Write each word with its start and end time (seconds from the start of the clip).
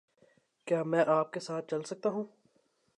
کیا 0.67 0.83
میں 0.83 1.03
آپ 1.07 1.33
کے 1.33 1.39
ساتھ 1.39 1.67
چل 1.67 1.81
سکتا 1.81 2.09
ہوں؟ 2.09 2.23